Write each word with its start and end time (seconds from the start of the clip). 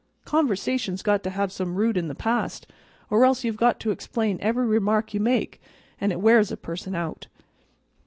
Conversation's 0.25 1.03
got 1.03 1.21
to 1.21 1.29
have 1.29 1.51
some 1.51 1.75
root 1.75 1.95
in 1.95 2.07
the 2.07 2.15
past, 2.15 2.65
or 3.11 3.23
else 3.23 3.43
you've 3.43 3.55
got 3.55 3.79
to 3.81 3.91
explain 3.91 4.39
every 4.41 4.65
remark 4.65 5.13
you 5.13 5.19
make, 5.19 5.61
an' 5.99 6.11
it 6.11 6.19
wears 6.21 6.51
a 6.51 6.57
person 6.57 6.95
out." 6.95 7.27